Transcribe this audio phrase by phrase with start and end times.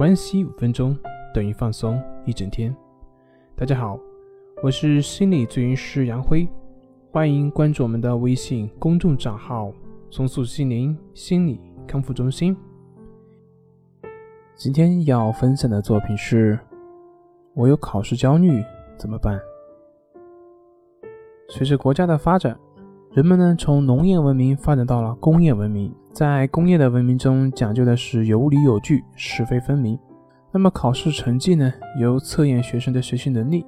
[0.00, 0.96] 关系五分钟
[1.34, 2.74] 等于放松一整天。
[3.54, 4.00] 大家好，
[4.62, 6.48] 我是心理咨询师杨辉，
[7.12, 9.70] 欢迎关注我们的微信公众账号
[10.10, 12.56] “松树心灵心理康复中心”。
[14.56, 16.58] 今天要分享的作品是：
[17.52, 18.64] 我有考试焦虑
[18.96, 19.38] 怎么办？
[21.50, 22.58] 随着国家的发展，
[23.12, 25.94] 人们呢从农业文明发展到了工业文明。
[26.12, 29.98] 在工业的文明中，讲究的是有理有据、是非分明。
[30.52, 33.64] 那么考试成绩呢，由测验学生的学习能力，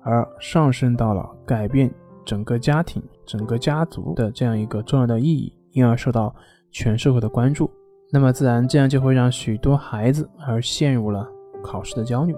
[0.00, 1.92] 而上升到了改变
[2.24, 6.34] 整个家庭、整个家族的这样一个重要的意义，因而受到
[6.70, 7.70] 全社会的关注。
[8.10, 11.28] 那么自然这样就会让许多孩子而陷入了
[11.62, 12.34] 考试的焦虑。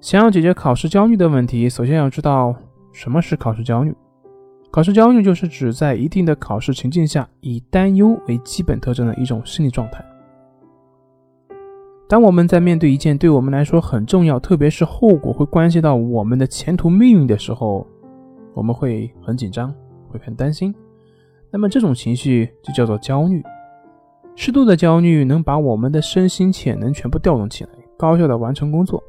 [0.00, 2.54] 想要解决考试焦虑的问题，首先要知道
[2.92, 3.94] 什么是考试焦虑。
[4.72, 10.02] 考试焦虑就是指在一定的考试情境下，以担忧为基本特征的一种心理状态。
[12.08, 17.86] 当我们在面对一件对我们来说很重要，特别是后果会关系到我们的前途命运的时候，
[18.54, 19.74] 我们会很紧张，
[20.08, 20.74] 会很担心。
[21.50, 23.42] 那么这种情绪就叫做焦虑。
[24.34, 29.04] 适度的焦虑能把我们的身心潜能全部调动起来，高效的完成工作。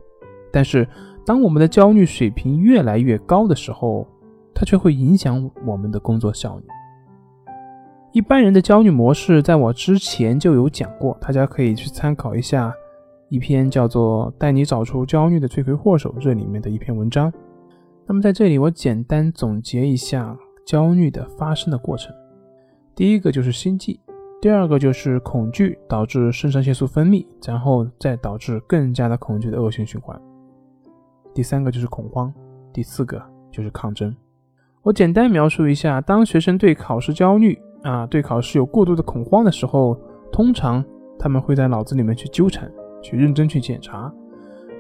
[0.52, 0.86] 但是
[1.26, 4.06] 当我们的焦虑水平越来越高的时候，
[4.64, 6.66] 却会影响我们的工作效率。
[8.12, 12.72] 一般人的焦虑模式，在我之前就有讲过，大家可以去参考一下
[13.30, 17.34] 一篇叫做《带你找出焦虑的罪魁祸首》这里面的一篇文章。
[18.06, 22.14] 那么在这里，我简单总结一下焦虑的发生的过程：
[22.94, 24.00] 第一个就是心悸，
[24.40, 30.16] 第二个就是恐惧导致肾上腺素分泌，然后再导致更加的恐惧的恶性循环；
[31.34, 32.32] 第三个就是恐慌；
[32.72, 33.20] 第四个
[33.50, 34.16] 就是抗争。
[34.84, 39.98] 我简单描述一下，当学生对考试焦虑啊，对考试有过度的恐慌的时候，
[40.30, 40.84] 通常
[41.18, 42.70] 他们会在脑子里面去纠缠，
[43.02, 44.12] 去认真去检查。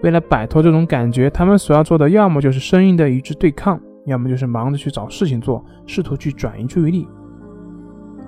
[0.01, 7.07] 为了摆脱这种感觉，他们所要做的，要么就是生硬的与之对抗，要么就是忙着去找事情做，试图去转移注意力。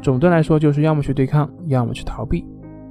[0.02, 2.46] 总的来说，就是要么去对抗，要么去逃避。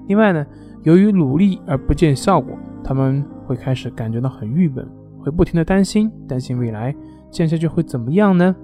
[0.09, 0.45] 另外呢，
[0.83, 2.55] 由于努力而不见效果，
[2.85, 4.87] 他们会开始感觉到很郁闷，
[5.19, 6.95] 会不停的担心，担心未来，
[7.31, 8.55] 这样下去会怎么样呢？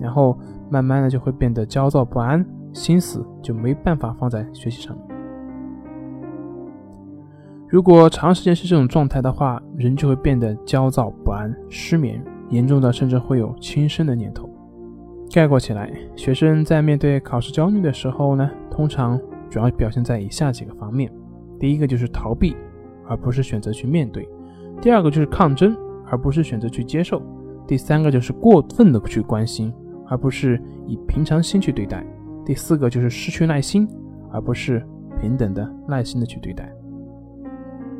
[0.00, 0.38] 然后
[0.70, 4.96] 慢慢的就会变得焦躁不安，心思就没办法放在学习上。
[7.68, 14.50] 如果长时间是这种状态的话，人就会变得焦躁不安、失眠，严重的甚至会有轻生的念头。
[15.32, 19.16] 概括起来，学生在面对考试焦虑的时候呢，通常
[19.48, 21.08] 主要表现在以下几个方面：
[21.60, 22.56] 第一个就是逃避，
[23.06, 24.24] 而不是选择去面对；
[24.82, 27.22] 第二个就是抗争，而不是选择去接受；
[27.68, 29.72] 第三个就是过分的去关心。
[30.10, 32.04] 而不是以平常心去对待。
[32.44, 33.88] 第四个就是失去耐心，
[34.32, 34.84] 而不是
[35.20, 36.70] 平等的耐心的去对待。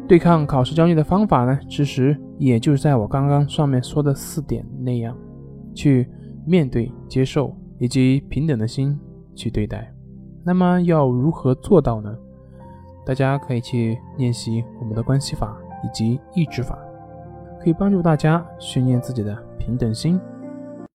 [0.08, 5.16] 对抗考试焦虑的方法呢，其实也就是在我刚刚上面说的四点那样，
[5.72, 6.08] 去
[6.44, 8.98] 面对、接受以及平等的心
[9.36, 9.94] 去对待。
[10.42, 12.12] 那么要如何做到呢？
[13.06, 16.76] 大家可以去练习我们的关系法以及意志法，
[17.62, 20.20] 可以帮助大家训练自己的平等心。